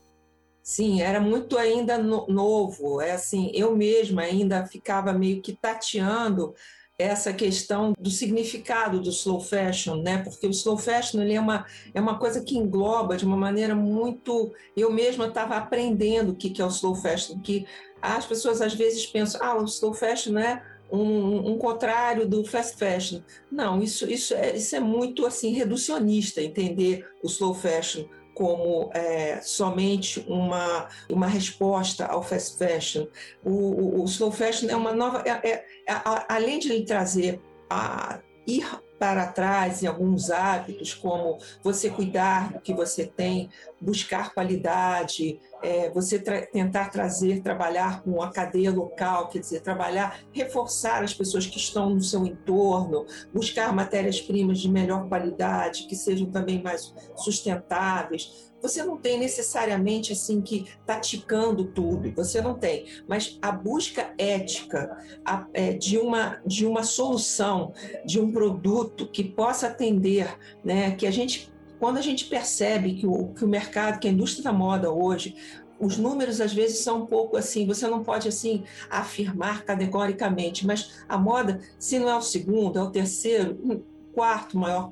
Sim, 0.62 1.03
era 1.03 1.21
muito 1.21 1.59
ainda 1.59 1.99
no, 1.99 2.27
novo. 2.29 3.03
É 3.03 3.12
assim, 3.12 3.51
eu 3.55 3.77
mesma 3.77 4.23
ainda 4.23 4.65
ficava 4.65 5.12
meio 5.12 5.43
que 5.43 5.53
tateando 5.53 6.55
essa 6.99 7.33
questão 7.33 7.95
do 7.99 8.11
significado 8.11 9.01
do 9.01 9.11
slow 9.11 9.41
fashion, 9.41 10.03
né? 10.03 10.19
Porque 10.19 10.47
o 10.47 10.51
slow 10.51 10.79
fashion 10.79 11.21
ele 11.21 11.35
é 11.35 11.41
uma 11.41 11.67
é 11.93 12.01
uma 12.01 12.19
coisa 12.19 12.43
que 12.43 12.57
engloba 12.57 13.17
de 13.17 13.25
uma 13.25 13.37
maneira 13.37 13.75
muito. 13.75 14.53
Eu 14.77 14.93
mesma 14.93 15.27
estava 15.27 15.57
aprendendo 15.57 16.33
o 16.33 16.37
que 16.37 16.61
é 16.61 16.65
o 16.65 16.69
slow 16.69 16.95
fashion, 16.95 17.41
que 17.41 17.67
as 18.01 18.27
pessoas 18.27 18.61
às 18.61 18.75
vezes 18.75 19.07
pensam, 19.07 19.41
ah, 19.43 19.57
o 19.57 19.65
slow 19.65 19.95
fashion 19.95 20.39
é 20.39 20.63
um, 20.91 21.53
um, 21.53 21.59
contrário 21.59 22.29
do 22.29 22.45
fast 22.45 22.77
fashion. 22.77 23.21
Não, 23.51 23.83
isso, 23.83 24.11
isso, 24.11 24.35
é, 24.35 24.55
isso 24.55 24.77
é 24.77 24.81
muito 24.81 25.25
assim 25.25 25.53
reducionista, 25.53 26.43
entender 26.43 27.09
o 27.23 27.27
slow 27.27 27.55
fashion 27.55 28.05
como 28.35 28.91
é, 28.95 29.41
somente 29.43 30.25
uma, 30.29 30.89
uma 31.09 31.27
resposta 31.27 32.07
ao 32.07 32.23
fast 32.23 32.59
fashion. 32.59 33.07
O, 33.45 33.51
o, 33.51 34.03
o 34.03 34.05
slow 34.05 34.33
fashion 34.33 34.69
é 34.69 34.77
uma 34.77 34.93
nova. 34.93 35.23
É, 35.27 35.31
é, 35.31 35.65
é 35.87 36.03
além 36.29 36.59
de 36.59 36.73
ele 36.73 36.85
trazer 36.85 37.41
a 37.69 38.21
ir 38.47 38.67
para 39.03 39.27
trás 39.27 39.83
em 39.83 39.89
alguns 39.89 40.31
hábitos, 40.31 40.95
como 40.95 41.37
você 41.61 41.91
cuidar 41.91 42.53
do 42.53 42.61
que 42.61 42.73
você 42.73 43.05
tem, 43.05 43.51
buscar 43.81 44.33
qualidade, 44.33 45.41
é, 45.61 45.91
você 45.91 46.21
tra 46.21 46.47
tentar 46.47 46.89
trazer, 46.89 47.43
trabalhar 47.43 48.05
com 48.05 48.23
a 48.23 48.31
cadeia 48.31 48.71
local, 48.71 49.27
quer 49.27 49.41
dizer, 49.41 49.59
trabalhar, 49.59 50.21
reforçar 50.33 51.03
as 51.03 51.13
pessoas 51.13 51.49
que 51.49 51.59
estão 51.59 51.91
no 51.91 52.01
seu 52.01 52.25
entorno, 52.25 53.05
buscar 53.35 53.73
matérias-primas 53.73 54.61
de 54.61 54.71
melhor 54.71 55.09
qualidade, 55.09 55.89
que 55.89 55.97
sejam 55.97 56.31
também 56.31 56.63
mais 56.63 56.95
sustentáveis 57.17 58.52
você 58.62 58.85
não 58.85 58.97
tem 58.97 59.19
necessariamente 59.19 60.12
assim 60.12 60.40
que 60.40 60.66
taticando 60.87 61.64
tudo, 61.64 62.11
você 62.12 62.40
não 62.40 62.54
tem, 62.54 62.87
mas 63.09 63.38
a 63.42 63.50
busca 63.50 64.14
ética 64.16 64.97
a, 65.25 65.47
é, 65.52 65.73
de, 65.73 65.99
uma, 65.99 66.40
de 66.47 66.64
uma 66.64 66.85
solução, 66.85 67.73
de 68.07 68.21
um 68.21 68.31
produto 68.31 69.09
que 69.09 69.25
possa 69.25 69.66
atender, 69.66 70.38
né, 70.64 70.92
que 70.92 71.07
a 71.07 71.11
gente 71.11 71.50
quando 71.78 71.99
a 71.99 72.00
gente 72.00 72.26
percebe 72.26 72.95
que 72.95 73.04
o, 73.04 73.35
que 73.35 73.45
o 73.45 73.49
mercado, 73.49 73.99
que 73.99 74.07
a 74.07 74.11
indústria 74.12 74.45
da 74.45 74.52
moda 74.52 74.92
hoje, 74.92 75.35
os 75.81 75.99
números 75.99 76.40
às 76.40 76.54
vezes 76.54 76.78
são 76.78 77.02
um 77.02 77.07
pouco 77.07 77.37
assim, 77.37 77.66
você 77.66 77.88
não 77.88 78.04
pode 78.04 78.28
assim 78.28 78.62
afirmar 78.88 79.64
categoricamente, 79.64 80.64
mas 80.64 81.02
a 81.09 81.19
moda, 81.19 81.61
se 81.81 81.99
não 81.99 82.09
é 82.09 82.16
o 82.16 82.23
segundo, 82.23 82.78
é 82.78 82.83
o 82.83 82.90
terceiro, 82.90 83.85
quarto 84.14 84.57
maior 84.57 84.90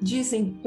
dizem, 0.00 0.58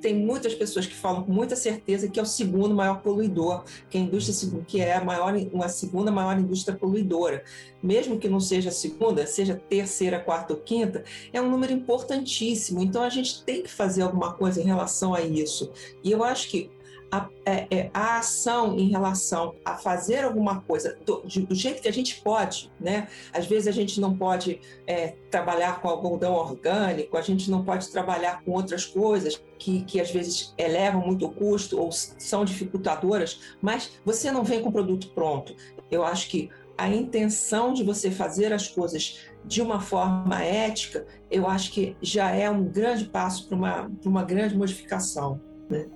tem 0.00 0.14
muitas 0.14 0.54
pessoas 0.54 0.86
que 0.86 0.94
falam 0.94 1.24
com 1.24 1.32
muita 1.32 1.56
certeza 1.56 2.08
que 2.08 2.18
é 2.18 2.22
o 2.22 2.26
segundo 2.26 2.74
maior 2.74 3.02
poluidor, 3.02 3.64
que 3.90 3.98
a 3.98 4.00
indústria 4.00 4.62
que 4.66 4.80
é 4.80 4.94
a 4.94 5.04
maior, 5.04 5.34
uma 5.52 5.68
segunda 5.68 6.10
maior 6.10 6.38
indústria 6.38 6.76
poluidora. 6.76 7.44
Mesmo 7.82 8.18
que 8.18 8.28
não 8.28 8.40
seja 8.40 8.68
a 8.68 8.72
segunda, 8.72 9.26
seja 9.26 9.60
terceira, 9.68 10.20
quarta 10.20 10.54
ou 10.54 10.60
quinta, 10.60 11.04
é 11.32 11.40
um 11.40 11.50
número 11.50 11.72
importantíssimo. 11.72 12.80
Então 12.80 13.02
a 13.02 13.08
gente 13.08 13.42
tem 13.42 13.62
que 13.62 13.70
fazer 13.70 14.02
alguma 14.02 14.32
coisa 14.32 14.60
em 14.60 14.64
relação 14.64 15.14
a 15.14 15.20
isso. 15.20 15.72
E 16.02 16.12
eu 16.12 16.22
acho 16.22 16.48
que 16.48 16.70
a, 17.10 17.28
é, 17.44 17.66
é, 17.70 17.90
a, 17.94 18.18
ação 18.18 18.78
em 18.78 18.88
relação 18.88 19.54
a 19.64 19.76
fazer 19.76 20.24
alguma 20.24 20.60
coisa 20.60 20.96
do, 21.04 21.22
do, 21.22 21.54
jeito 21.54 21.82
que 21.82 21.88
a 21.88 21.92
gente 21.92 22.20
pode, 22.22 22.70
né? 22.80 23.08
Às 23.32 23.46
vezes 23.46 23.68
a 23.68 23.72
gente 23.72 24.00
não 24.00 24.16
pode 24.16 24.60
é, 24.86 25.14
trabalhar 25.30 25.80
com 25.80 25.88
algodão 25.88 26.34
orgânico, 26.34 27.16
a 27.16 27.22
gente 27.22 27.50
não 27.50 27.64
pode 27.64 27.88
trabalhar 27.90 28.42
com 28.44 28.52
outras 28.52 28.84
coisas 28.84 29.40
que, 29.58 29.84
que 29.84 30.00
às 30.00 30.10
vezes 30.10 30.52
elevam 30.58 31.00
muito 31.00 31.26
o 31.26 31.30
custo 31.30 31.80
ou 31.80 31.90
são 31.92 32.44
dificultadoras, 32.44 33.40
mas 33.60 33.92
você 34.04 34.30
não 34.30 34.42
vem 34.42 34.60
com 34.60 34.68
o 34.68 34.72
produto 34.72 35.08
pronto. 35.14 35.54
Eu 35.90 36.04
acho 36.04 36.28
que 36.28 36.50
a 36.76 36.88
intenção 36.88 37.72
de 37.72 37.82
você 37.82 38.10
fazer 38.10 38.52
as 38.52 38.68
coisas 38.68 39.20
de 39.44 39.62
uma 39.62 39.80
forma 39.80 40.42
ética, 40.42 41.06
eu 41.30 41.48
acho 41.48 41.72
que 41.72 41.96
já 42.02 42.30
é 42.30 42.50
um 42.50 42.64
grande 42.64 43.04
passo 43.06 43.48
para 43.48 43.56
uma, 43.56 43.90
uma 44.04 44.24
grande 44.24 44.56
modificação. 44.56 45.40
Né? 45.70 45.88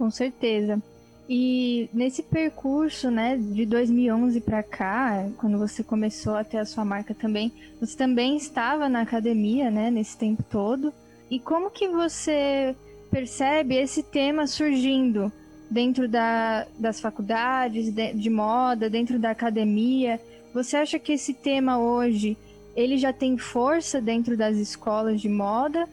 Com 0.00 0.10
certeza. 0.10 0.82
E 1.28 1.90
nesse 1.92 2.22
percurso, 2.22 3.10
né, 3.10 3.36
de 3.36 3.66
2011 3.66 4.40
para 4.40 4.62
cá, 4.62 5.28
quando 5.36 5.58
você 5.58 5.84
começou 5.84 6.36
a 6.36 6.42
ter 6.42 6.56
a 6.56 6.64
sua 6.64 6.86
marca 6.86 7.14
também, 7.14 7.52
você 7.78 7.94
também 7.98 8.34
estava 8.34 8.88
na 8.88 9.02
academia, 9.02 9.70
né, 9.70 9.90
nesse 9.90 10.16
tempo 10.16 10.42
todo. 10.42 10.90
E 11.30 11.38
como 11.38 11.70
que 11.70 11.86
você 11.86 12.74
percebe 13.10 13.76
esse 13.76 14.02
tema 14.02 14.46
surgindo 14.46 15.30
dentro 15.70 16.08
da, 16.08 16.66
das 16.78 16.98
faculdades 16.98 17.92
de, 17.92 18.14
de 18.14 18.30
moda, 18.30 18.88
dentro 18.88 19.18
da 19.18 19.32
academia? 19.32 20.18
Você 20.54 20.78
acha 20.78 20.98
que 20.98 21.12
esse 21.12 21.34
tema 21.34 21.78
hoje 21.78 22.38
ele 22.74 22.96
já 22.96 23.12
tem 23.12 23.36
força 23.36 24.00
dentro 24.00 24.34
das 24.34 24.56
escolas 24.56 25.20
de 25.20 25.28
moda 25.28 25.86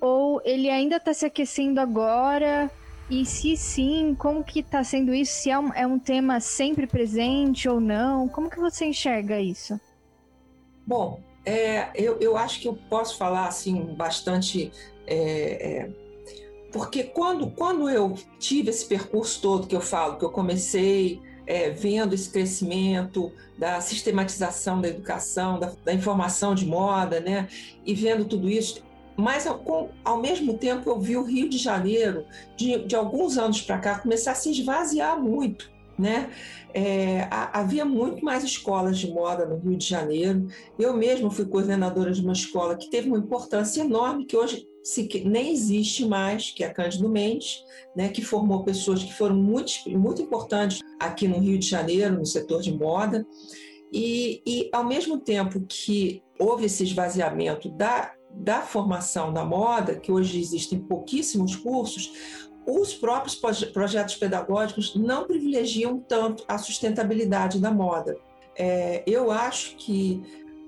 ou 0.00 0.40
ele 0.46 0.70
ainda 0.70 0.96
está 0.96 1.12
se 1.12 1.26
aquecendo 1.26 1.78
agora? 1.78 2.70
E 3.10 3.26
se 3.26 3.56
sim, 3.56 4.14
como 4.14 4.44
que 4.44 4.60
está 4.60 4.84
sendo 4.84 5.12
isso? 5.12 5.32
Se 5.32 5.50
é 5.50 5.58
um, 5.58 5.74
é 5.74 5.84
um 5.84 5.98
tema 5.98 6.38
sempre 6.38 6.86
presente 6.86 7.68
ou 7.68 7.80
não? 7.80 8.28
Como 8.28 8.48
que 8.48 8.60
você 8.60 8.86
enxerga 8.86 9.40
isso? 9.40 9.80
Bom, 10.86 11.20
é, 11.44 11.90
eu, 11.94 12.18
eu 12.20 12.36
acho 12.36 12.60
que 12.60 12.68
eu 12.68 12.78
posso 12.88 13.18
falar 13.18 13.48
assim 13.48 13.94
bastante. 13.96 14.70
É, 15.08 15.16
é, 15.16 15.90
porque 16.72 17.02
quando, 17.02 17.50
quando 17.50 17.90
eu 17.90 18.14
tive 18.38 18.70
esse 18.70 18.86
percurso 18.86 19.42
todo 19.42 19.66
que 19.66 19.74
eu 19.74 19.80
falo, 19.80 20.16
que 20.16 20.24
eu 20.24 20.30
comecei 20.30 21.20
é, 21.46 21.70
vendo 21.70 22.14
esse 22.14 22.30
crescimento 22.30 23.32
da 23.58 23.80
sistematização 23.80 24.80
da 24.80 24.86
educação, 24.86 25.58
da, 25.58 25.72
da, 25.84 25.92
informação 25.92 26.54
de 26.54 26.64
moda, 26.64 27.18
né? 27.18 27.48
E 27.84 27.92
vendo 27.92 28.24
tudo 28.24 28.48
isso, 28.48 28.84
mas 29.20 29.46
ao, 29.46 29.90
ao 30.04 30.20
mesmo 30.20 30.56
tempo 30.56 30.88
eu 30.88 30.98
vi 30.98 31.16
o 31.16 31.22
Rio 31.22 31.48
de 31.48 31.58
Janeiro, 31.58 32.24
de, 32.56 32.84
de 32.84 32.96
alguns 32.96 33.36
anos 33.36 33.60
para 33.60 33.78
cá, 33.78 33.98
começar 33.98 34.32
a 34.32 34.34
se 34.34 34.50
esvaziar 34.50 35.20
muito. 35.20 35.70
Né? 35.98 36.30
É, 36.72 37.28
havia 37.30 37.84
muito 37.84 38.24
mais 38.24 38.42
escolas 38.42 38.98
de 38.98 39.10
moda 39.10 39.44
no 39.44 39.58
Rio 39.58 39.76
de 39.76 39.86
Janeiro. 39.86 40.48
Eu 40.78 40.96
mesma 40.96 41.30
fui 41.30 41.44
coordenadora 41.44 42.10
de 42.10 42.22
uma 42.22 42.32
escola 42.32 42.74
que 42.74 42.88
teve 42.88 43.08
uma 43.08 43.18
importância 43.18 43.82
enorme, 43.82 44.24
que 44.24 44.34
hoje 44.34 44.66
se, 44.82 45.06
nem 45.26 45.52
existe 45.52 46.06
mais, 46.06 46.50
que 46.50 46.64
é 46.64 46.68
a 46.68 46.72
Cândido 46.72 47.06
Mendes, 47.06 47.62
né, 47.94 48.08
que 48.08 48.22
formou 48.22 48.64
pessoas 48.64 49.02
que 49.02 49.12
foram 49.12 49.36
muito, 49.36 49.72
muito 49.90 50.22
importantes 50.22 50.80
aqui 50.98 51.28
no 51.28 51.38
Rio 51.38 51.58
de 51.58 51.68
Janeiro, 51.68 52.18
no 52.18 52.24
setor 52.24 52.62
de 52.62 52.72
moda. 52.72 53.26
E, 53.92 54.40
e 54.46 54.70
ao 54.72 54.84
mesmo 54.84 55.18
tempo 55.18 55.60
que 55.68 56.22
houve 56.38 56.64
esse 56.64 56.82
esvaziamento 56.84 57.68
da 57.68 58.14
da 58.40 58.62
formação 58.62 59.32
da 59.32 59.44
moda, 59.44 59.94
que 59.94 60.10
hoje 60.10 60.40
existem 60.40 60.78
pouquíssimos 60.78 61.56
cursos, 61.56 62.12
os 62.66 62.94
próprios 62.94 63.34
projetos 63.72 64.16
pedagógicos 64.16 64.94
não 64.94 65.24
privilegiam 65.24 65.98
tanto 65.98 66.44
a 66.48 66.56
sustentabilidade 66.56 67.58
da 67.58 67.70
moda. 67.70 68.16
É, 68.56 69.02
eu 69.06 69.30
acho 69.30 69.76
que, 69.76 70.22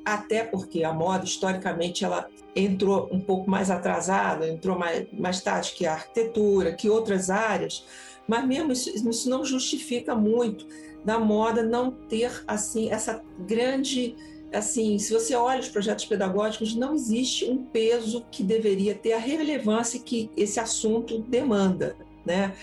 até 0.05 0.45
porque 0.45 0.85
a 0.85 0.93
moda, 0.93 1.25
historicamente, 1.25 2.05
ela 2.05 2.29
entrou 2.55 3.09
um 3.11 3.21
pouco 3.21 3.51
mais 3.51 3.71
atrasada, 3.71 4.49
entrou 4.49 4.79
mais, 4.79 5.07
mais 5.13 5.41
tarde 5.41 5.73
que 5.73 5.87
a 5.87 5.95
arquitetura, 5.95 6.73
que 6.73 6.91
outras 6.91 7.31
áreas, 7.31 7.85
mas 8.27 8.47
mesmo 8.47 8.73
isso, 8.73 8.91
isso 8.91 9.31
não 9.31 9.45
justifica 9.45 10.15
muito 10.15 10.67
da 11.05 11.19
moda 11.19 11.63
não 11.63 11.91
ter 11.91 12.45
assim 12.47 12.91
essa 12.91 13.23
grande 13.41 14.15
assim, 14.53 14.99
se 14.99 15.13
você 15.13 15.35
olha 15.35 15.61
os 15.61 15.69
projetos 15.69 16.05
pedagógicos, 16.05 16.75
não 16.75 16.95
existe 16.95 17.45
um 17.45 17.65
peso 17.65 18.25
que 18.31 18.43
deveria 18.43 18.95
ter 18.95 19.13
a 19.13 19.19
relevância 19.19 19.99
que 20.01 20.31
esse 20.37 20.61
assunto 20.61 21.19
demanda, 21.19 21.97
né? 22.25 22.55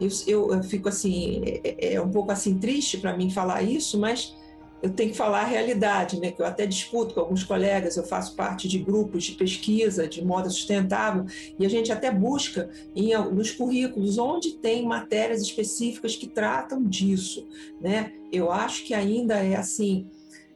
Eu, 0.00 0.08
eu, 0.26 0.62
fico 0.62 0.88
assim, 0.88 1.42
é, 1.64 1.94
é 1.94 2.00
um 2.00 2.10
pouco 2.10 2.30
assim 2.30 2.56
triste 2.56 2.98
para 2.98 3.16
mim 3.16 3.30
falar 3.30 3.62
isso, 3.62 3.98
mas 3.98 4.36
eu 4.80 4.90
tenho 4.90 5.10
que 5.10 5.16
falar 5.16 5.40
a 5.40 5.44
realidade, 5.44 6.20
né? 6.20 6.30
Que 6.30 6.40
eu 6.40 6.46
até 6.46 6.64
discuto 6.64 7.14
com 7.14 7.20
alguns 7.20 7.42
colegas, 7.42 7.96
eu 7.96 8.04
faço 8.04 8.36
parte 8.36 8.68
de 8.68 8.78
grupos 8.78 9.24
de 9.24 9.32
pesquisa 9.32 10.06
de 10.06 10.24
moda 10.24 10.48
sustentável 10.48 11.26
e 11.58 11.66
a 11.66 11.68
gente 11.68 11.90
até 11.90 12.12
busca 12.12 12.70
em, 12.94 13.12
nos 13.32 13.50
currículos 13.50 14.18
onde 14.18 14.52
tem 14.52 14.86
matérias 14.86 15.42
específicas 15.42 16.14
que 16.14 16.28
tratam 16.28 16.82
disso, 16.84 17.48
né? 17.80 18.12
Eu 18.30 18.52
acho 18.52 18.84
que 18.84 18.94
ainda 18.94 19.34
é 19.34 19.56
assim 19.56 20.06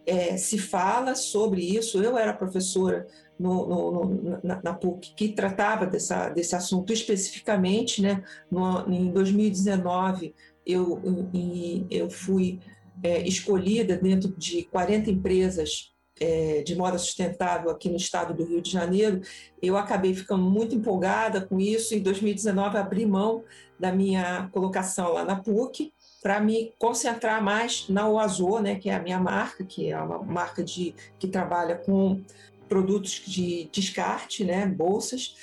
é, 0.06 0.36
se 0.36 0.58
fala 0.58 1.14
sobre 1.14 1.62
isso. 1.62 2.02
Eu 2.02 2.16
era 2.16 2.32
professora 2.32 3.06
no, 3.38 3.66
no, 3.66 4.40
na, 4.42 4.60
na, 4.62 4.74
PUC 4.74 5.14
que 5.14 5.28
tratava 5.30 5.86
dessa, 5.86 6.28
desse 6.28 6.54
assunto 6.54 6.92
especificamente. 6.92 8.02
Né? 8.02 8.22
No, 8.50 8.88
em 8.88 9.10
2019, 9.10 10.34
eu, 10.66 11.00
eu, 11.04 11.86
eu 11.90 12.10
fui 12.10 12.60
é, 13.02 13.26
escolhida 13.26 13.96
dentro 13.96 14.34
de 14.36 14.64
40 14.64 15.10
empresas 15.10 15.92
é, 16.20 16.62
de 16.62 16.76
moda 16.76 16.98
sustentável 16.98 17.70
aqui 17.70 17.88
no 17.88 17.96
estado 17.96 18.32
do 18.32 18.44
Rio 18.44 18.62
de 18.62 18.70
Janeiro, 18.70 19.20
eu 19.60 19.76
acabei 19.76 20.14
ficando 20.14 20.42
muito 20.42 20.74
empolgada 20.74 21.40
com 21.40 21.58
isso. 21.58 21.94
Em 21.94 22.00
2019, 22.00 22.76
abri 22.76 23.06
mão 23.06 23.42
da 23.78 23.92
minha 23.92 24.48
colocação 24.52 25.12
lá 25.12 25.24
na 25.24 25.36
PUC 25.36 25.92
para 26.22 26.40
me 26.40 26.72
concentrar 26.78 27.42
mais 27.42 27.88
na 27.88 28.08
Oazô, 28.08 28.60
né, 28.60 28.76
que 28.76 28.88
é 28.88 28.94
a 28.94 29.02
minha 29.02 29.18
marca, 29.18 29.64
que 29.64 29.90
é 29.90 30.00
uma 30.00 30.18
marca 30.22 30.62
de, 30.62 30.94
que 31.18 31.26
trabalha 31.26 31.74
com 31.74 32.20
produtos 32.68 33.22
de 33.26 33.68
descarte, 33.72 34.44
né, 34.44 34.64
bolsas. 34.64 35.36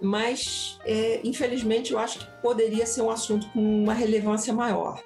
Mas, 0.00 0.78
é, 0.84 1.20
infelizmente, 1.24 1.92
eu 1.92 1.98
acho 1.98 2.18
que 2.18 2.26
poderia 2.42 2.84
ser 2.84 3.00
um 3.00 3.10
assunto 3.10 3.48
com 3.50 3.82
uma 3.82 3.94
relevância 3.94 4.52
maior. 4.52 5.02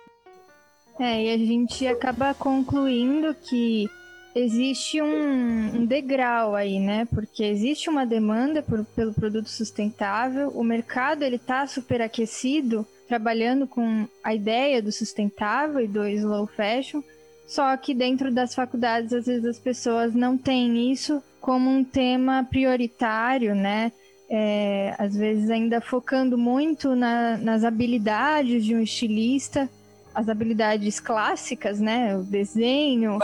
É, 0.98 1.24
e 1.24 1.30
a 1.32 1.38
gente 1.38 1.86
acaba 1.86 2.34
concluindo 2.34 3.34
que 3.34 3.88
existe 4.34 5.00
um, 5.00 5.76
um, 5.76 5.86
degrau 5.86 6.54
aí, 6.54 6.78
né? 6.78 7.06
Porque 7.06 7.44
existe 7.44 7.88
uma 7.88 8.04
demanda 8.04 8.62
por, 8.62 8.84
pelo 8.84 9.14
produto 9.14 9.48
sustentável, 9.48 10.48
o 10.50 10.62
mercado 10.62 11.22
ele 11.22 11.36
está 11.36 11.66
superaquecido, 11.66 12.86
trabalhando 13.10 13.66
com 13.66 14.06
a 14.22 14.32
ideia 14.32 14.80
do 14.80 14.92
sustentável 14.92 15.80
e 15.80 15.88
do 15.88 16.06
slow 16.06 16.46
fashion, 16.46 17.02
só 17.44 17.76
que 17.76 17.92
dentro 17.92 18.32
das 18.32 18.54
faculdades 18.54 19.12
às 19.12 19.26
vezes 19.26 19.44
as 19.44 19.58
pessoas 19.58 20.14
não 20.14 20.38
têm 20.38 20.92
isso 20.92 21.20
como 21.40 21.68
um 21.68 21.82
tema 21.82 22.46
prioritário, 22.48 23.52
né? 23.52 23.90
É, 24.30 24.94
às 24.96 25.16
vezes 25.16 25.50
ainda 25.50 25.80
focando 25.80 26.38
muito 26.38 26.94
na, 26.94 27.36
nas 27.36 27.64
habilidades 27.64 28.64
de 28.64 28.76
um 28.76 28.80
estilista 28.80 29.68
as 30.14 30.28
habilidades 30.28 31.00
clássicas, 31.00 31.80
né? 31.80 32.16
O 32.16 32.22
desenho, 32.22 33.18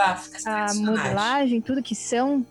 a 0.45 0.73
modelagem, 0.73 1.61
tudo 1.61 1.81
que 1.81 1.95
são 1.95 2.45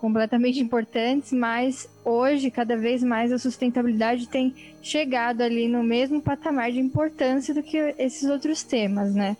completamente 0.00 0.58
importantes, 0.58 1.30
mas 1.32 1.88
hoje, 2.04 2.50
cada 2.50 2.76
vez 2.76 3.02
mais, 3.02 3.30
a 3.30 3.38
sustentabilidade 3.38 4.26
tem 4.26 4.54
chegado 4.82 5.42
ali 5.42 5.68
no 5.68 5.82
mesmo 5.82 6.22
patamar 6.22 6.72
de 6.72 6.80
importância 6.80 7.52
do 7.52 7.62
que 7.62 7.76
esses 7.98 8.28
outros 8.28 8.62
temas, 8.62 9.14
né? 9.14 9.36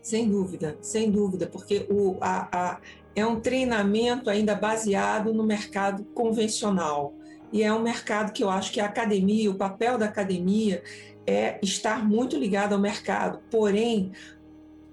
Sem 0.00 0.28
dúvida, 0.28 0.78
sem 0.80 1.10
dúvida, 1.10 1.46
porque 1.46 1.86
o, 1.90 2.16
a, 2.20 2.48
a, 2.52 2.80
é 3.16 3.26
um 3.26 3.40
treinamento 3.40 4.30
ainda 4.30 4.54
baseado 4.54 5.34
no 5.34 5.44
mercado 5.44 6.04
convencional. 6.14 7.12
E 7.52 7.62
é 7.62 7.72
um 7.72 7.82
mercado 7.82 8.32
que 8.32 8.44
eu 8.44 8.50
acho 8.50 8.70
que 8.70 8.80
a 8.80 8.86
academia, 8.86 9.50
o 9.50 9.54
papel 9.54 9.98
da 9.98 10.06
academia 10.06 10.82
é 11.26 11.58
estar 11.62 12.06
muito 12.06 12.36
ligado 12.36 12.74
ao 12.74 12.78
mercado, 12.80 13.40
porém 13.50 14.12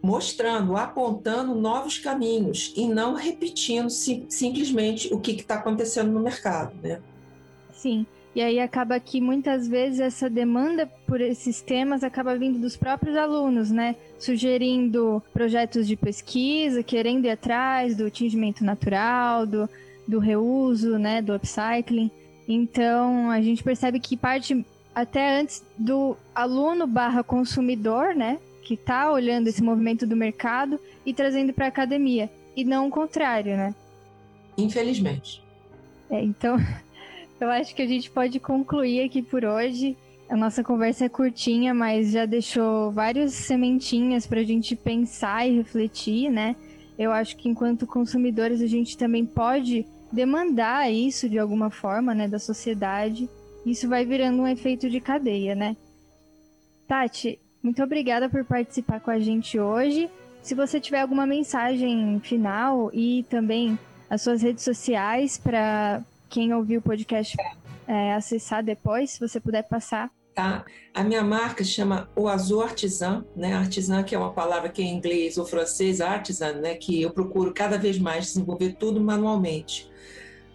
mostrando, 0.05 0.77
apontando 0.77 1.55
novos 1.55 1.97
caminhos 1.97 2.71
e 2.77 2.87
não 2.87 3.15
repetindo 3.15 3.89
sim, 3.89 4.23
simplesmente 4.29 5.11
o 5.11 5.19
que 5.19 5.31
está 5.31 5.55
acontecendo 5.55 6.11
no 6.11 6.19
mercado, 6.19 6.75
né? 6.83 7.01
Sim. 7.73 8.05
E 8.35 8.41
aí 8.41 8.59
acaba 8.59 8.99
que 8.99 9.19
muitas 9.19 9.67
vezes 9.67 9.99
essa 9.99 10.29
demanda 10.29 10.85
por 11.07 11.21
esses 11.21 11.59
temas 11.59 12.03
acaba 12.03 12.37
vindo 12.37 12.59
dos 12.59 12.77
próprios 12.77 13.15
alunos, 13.15 13.71
né? 13.71 13.95
Sugerindo 14.19 15.23
projetos 15.33 15.87
de 15.87 15.95
pesquisa, 15.95 16.83
querendo 16.83 17.25
ir 17.25 17.31
atrás 17.31 17.95
do 17.95 18.11
tingimento 18.11 18.63
natural, 18.63 19.47
do, 19.47 19.67
do 20.07 20.19
reuso, 20.19 20.99
né? 20.99 21.19
Do 21.19 21.33
upcycling. 21.33 22.11
Então 22.47 23.31
a 23.31 23.41
gente 23.41 23.63
percebe 23.63 23.99
que 23.99 24.15
parte 24.15 24.63
até 24.93 25.39
antes 25.39 25.65
do 25.75 26.15
aluno 26.35 26.85
barra 26.85 27.23
consumidor, 27.23 28.13
né? 28.13 28.37
Que 28.65 28.75
tá 28.75 29.09
olhando 29.09 29.47
esse 29.47 29.63
movimento 29.63 30.05
do 30.05 30.15
mercado 30.15 30.77
e 31.05 31.13
trazendo 31.13 31.53
para 31.53 31.65
a 31.65 31.69
academia. 31.69 32.29
E 32.53 32.65
não 32.65 32.87
o 32.87 32.91
contrário, 32.91 33.55
né? 33.55 33.73
Infelizmente. 34.57 35.41
É, 36.09 36.21
então, 36.21 36.57
eu 37.39 37.49
acho 37.49 37.73
que 37.73 37.81
a 37.81 37.87
gente 37.87 38.11
pode 38.11 38.37
concluir 38.39 39.05
aqui 39.05 39.21
por 39.21 39.45
hoje. 39.45 39.95
A 40.27 40.35
nossa 40.35 40.63
conversa 40.63 41.05
é 41.05 41.09
curtinha, 41.09 41.73
mas 41.73 42.11
já 42.11 42.25
deixou 42.25 42.91
várias 42.91 43.33
sementinhas 43.33 44.27
para 44.27 44.41
a 44.41 44.43
gente 44.43 44.75
pensar 44.75 45.47
e 45.47 45.55
refletir, 45.55 46.29
né? 46.29 46.57
Eu 46.97 47.11
acho 47.11 47.37
que 47.37 47.47
enquanto 47.47 47.87
consumidores 47.87 48.61
a 48.61 48.67
gente 48.67 48.97
também 48.97 49.25
pode 49.25 49.85
demandar 50.11 50.91
isso 50.91 51.29
de 51.29 51.37
alguma 51.37 51.69
forma, 51.69 52.13
né, 52.13 52.27
da 52.27 52.39
sociedade 52.39 53.29
isso 53.65 53.89
vai 53.89 54.05
virando 54.05 54.43
um 54.43 54.47
efeito 54.47 54.89
de 54.89 55.01
cadeia, 55.01 55.55
né? 55.55 55.75
Tati, 56.87 57.39
muito 57.65 57.81
obrigada 57.81 58.29
por 58.29 58.45
participar 58.45 58.99
com 58.99 59.09
a 59.09 59.19
gente 59.19 59.59
hoje. 59.59 60.07
Se 60.43 60.53
você 60.53 60.79
tiver 60.79 61.01
alguma 61.01 61.25
mensagem 61.25 62.19
final 62.23 62.91
e 62.93 63.25
também 63.27 63.77
as 64.07 64.21
suas 64.21 64.43
redes 64.43 64.63
sociais 64.63 65.39
para 65.39 66.03
quem 66.29 66.53
ouviu 66.53 66.79
o 66.79 66.83
podcast 66.83 67.35
é, 67.87 68.13
acessar 68.13 68.63
depois, 68.63 69.09
se 69.09 69.19
você 69.19 69.39
puder 69.39 69.63
passar. 69.63 70.11
Tá. 70.35 70.63
A 70.93 71.03
minha 71.03 71.23
marca 71.23 71.63
chama 71.63 72.07
O 72.15 72.27
Azul 72.27 72.61
Artisan, 72.61 73.25
né? 73.35 73.55
Artisan 73.55 74.03
que 74.03 74.13
é 74.13 74.17
uma 74.19 74.31
palavra 74.31 74.69
que 74.69 74.83
é 74.83 74.85
em 74.85 74.95
inglês 74.95 75.35
ou 75.39 75.45
francês, 75.45 76.01
artisan, 76.01 76.53
né? 76.61 76.75
Que 76.75 77.01
eu 77.01 77.09
procuro 77.09 77.51
cada 77.51 77.79
vez 77.79 77.97
mais 77.97 78.25
desenvolver 78.25 78.73
tudo 78.73 79.01
manualmente. 79.01 79.89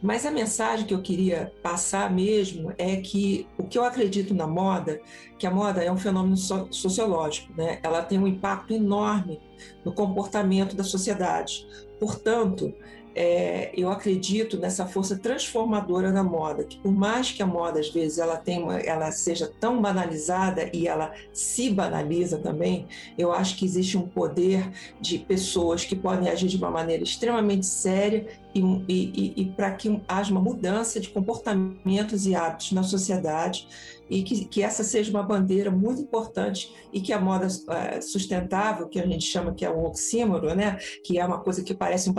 Mas 0.03 0.25
a 0.25 0.31
mensagem 0.31 0.87
que 0.87 0.95
eu 0.95 1.03
queria 1.03 1.53
passar 1.63 2.11
mesmo 2.11 2.73
é 2.79 2.97
que 2.97 3.47
o 3.59 3.65
que 3.65 3.77
eu 3.77 3.85
acredito 3.85 4.35
na 4.35 4.47
moda, 4.47 5.01
que 5.39 5.47
a 5.47 5.51
moda 5.51 5.85
é 5.85 5.93
um 5.93 5.99
fenômeno 5.99 6.37
sociológico, 6.37 7.53
né? 7.55 7.79
Ela 7.83 8.03
tem 8.03 8.19
um 8.19 8.27
impacto 8.27 8.73
enorme 8.73 9.39
no 9.85 9.93
comportamento 9.93 10.75
da 10.75 10.85
sociedade. 10.85 11.67
Portanto, 11.99 12.73
é, 13.15 13.73
eu 13.75 13.91
acredito 13.91 14.57
nessa 14.59 14.87
força 14.87 15.19
transformadora 15.19 16.13
da 16.13 16.23
moda, 16.23 16.65
que 16.65 16.79
por 16.79 16.93
mais 16.93 17.33
que 17.33 17.43
a 17.43 17.47
moda 17.47 17.81
às 17.81 17.91
vezes 17.91 18.19
ela 18.19 18.41
ela 18.85 19.11
seja 19.13 19.51
tão 19.61 19.81
banalizada 19.81 20.71
e 20.73 20.87
ela 20.87 21.13
se 21.33 21.71
banaliza 21.71 22.39
também, 22.39 22.87
eu 23.19 23.33
acho 23.33 23.57
que 23.57 23.65
existe 23.65 23.97
um 23.97 24.07
poder 24.07 24.71
de 25.01 25.19
pessoas 25.19 25.85
que 25.85 25.97
podem 25.97 26.29
agir 26.29 26.49
de 26.49 26.57
uma 26.57 26.71
maneira 26.71 27.03
extremamente 27.03 27.67
séria 27.67 28.27
e, 28.55 28.61
e, 28.89 29.43
e, 29.43 29.45
para 29.47 29.71
que 29.73 30.01
haja 30.09 30.33
uma 30.33 30.41
mudança 30.41 30.99
de 30.99 31.09
comportamentos 31.09 32.27
e 32.27 32.35
hábitos 32.35 32.73
na 32.73 32.83
sociedade 32.83 33.69
e 34.09 34.25
que, 34.25 34.45
que, 34.45 34.63
essa 34.63 34.83
seja 34.83 35.11
uma 35.11 35.23
bandeira 35.23 35.71
muito 35.71 36.03
importante 36.03 36.75
e 36.93 37.01
que 37.01 37.13
a 37.13 37.21
moda 37.21 37.47
uh, 37.47 38.03
sustentável, 38.03 38.89
que 38.89 38.99
a 38.99 39.07
gente 39.07 39.25
chama 39.25 39.55
que 39.55 39.65
é 39.65 39.71
um 39.71 39.85
oxímoro, 39.85 40.53
né, 40.55 40.79
que 41.05 41.19
é 41.19 41.25
uma 41.25 41.39
coisa 41.39 41.63
que 41.63 41.73
parece 41.73 42.11
um 42.11 42.13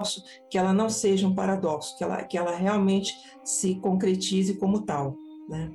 paradoxo, 0.00 0.24
que 0.48 0.58
ela 0.58 0.72
não 0.72 0.88
seja 0.88 1.26
um 1.26 1.34
paradoxo, 1.34 1.96
que 1.96 2.04
ela, 2.04 2.22
que 2.24 2.38
ela 2.38 2.56
realmente 2.56 3.14
se 3.44 3.74
concretize 3.76 4.54
como 4.54 4.82
tal. 4.82 5.16
Né? 5.48 5.70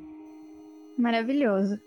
Maravilhoso. 0.98 1.80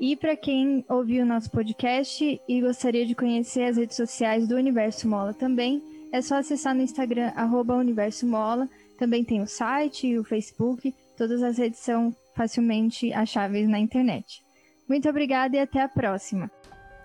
E 0.00 0.16
para 0.16 0.36
quem 0.36 0.84
ouviu 0.88 1.22
o 1.22 1.26
nosso 1.26 1.50
podcast 1.50 2.40
e 2.48 2.60
gostaria 2.60 3.06
de 3.06 3.14
conhecer 3.14 3.64
as 3.64 3.76
redes 3.76 3.96
sociais 3.96 4.48
do 4.48 4.56
Universo 4.56 5.06
Mola 5.06 5.32
também, 5.32 5.82
é 6.12 6.20
só 6.20 6.36
acessar 6.36 6.74
no 6.74 6.82
Instagram, 6.82 7.32
arroba 7.36 7.76
Universo 7.76 8.26
Mola. 8.26 8.68
Também 8.98 9.24
tem 9.24 9.40
o 9.40 9.46
site 9.46 10.08
e 10.08 10.18
o 10.18 10.24
Facebook. 10.24 10.94
Todas 11.16 11.42
as 11.42 11.56
redes 11.58 11.78
são 11.78 12.14
facilmente 12.34 13.12
acháveis 13.12 13.68
na 13.68 13.78
internet. 13.78 14.42
Muito 14.88 15.08
obrigada 15.08 15.56
e 15.56 15.60
até 15.60 15.80
a 15.80 15.88
próxima. 15.88 16.50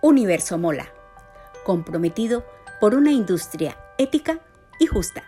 Universo 0.04 0.58
Mola, 0.58 0.88
comprometido 1.65 2.43
por 2.80 2.93
uma 2.93 3.12
indústria 3.12 3.76
ética 3.97 4.39
y 4.80 4.88
justa. 4.88 5.24